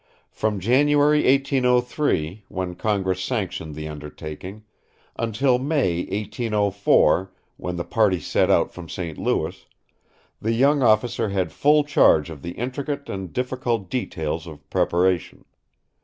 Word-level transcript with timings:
From 0.31 0.59
January, 0.59 1.19
1803, 1.27 2.45
when 2.47 2.73
Congress 2.73 3.23
sanctioned 3.23 3.75
the 3.75 3.87
undertaking, 3.87 4.63
until 5.15 5.59
May, 5.59 5.97
1804, 6.05 7.31
when 7.57 7.75
the 7.75 7.83
party 7.83 8.19
set 8.19 8.49
out 8.49 8.71
from 8.73 8.89
St. 8.89 9.19
Louis, 9.19 9.67
the 10.41 10.53
young 10.53 10.81
officer 10.81 11.29
had 11.29 11.51
full 11.51 11.83
charge 11.83 12.31
of 12.31 12.41
the 12.41 12.53
intricate 12.53 13.09
and 13.09 13.31
difficult 13.31 13.91
details 13.91 14.47
of 14.47 14.67
preparation. 14.71 15.45